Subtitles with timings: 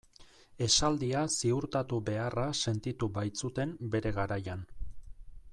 [0.67, 4.69] Esaldia ziurtatu beharra sentitu baitzuten bere garaian.